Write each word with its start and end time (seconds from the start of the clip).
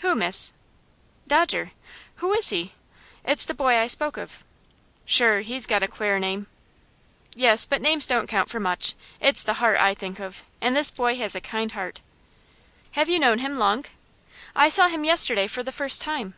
"Who, 0.00 0.16
miss?" 0.16 0.52
"Dodger." 1.28 1.70
"Who 2.16 2.32
is 2.32 2.48
he?" 2.48 2.72
"It's 3.24 3.46
the 3.46 3.54
boy 3.54 3.76
I 3.76 3.86
spoke 3.86 4.16
of." 4.16 4.42
"Shure, 5.04 5.38
he's 5.42 5.66
got 5.66 5.84
a 5.84 5.86
quare 5.86 6.18
name." 6.18 6.48
"Yes; 7.36 7.64
but 7.64 7.80
names 7.80 8.04
don't 8.08 8.26
count 8.26 8.50
for 8.50 8.58
much. 8.58 8.96
It's 9.20 9.44
the 9.44 9.54
heart 9.62 9.78
I 9.78 9.94
think 9.94 10.18
of, 10.18 10.42
and 10.60 10.74
this 10.76 10.90
boy 10.90 11.14
has 11.18 11.36
a 11.36 11.40
kind 11.40 11.70
heart." 11.70 12.00
"Have 12.94 13.08
you 13.08 13.20
known 13.20 13.38
him 13.38 13.54
long?" 13.56 13.84
"I 14.56 14.68
saw 14.68 14.88
him 14.88 15.04
yesterday 15.04 15.46
for 15.46 15.62
the 15.62 15.70
first 15.70 16.00
time." 16.00 16.34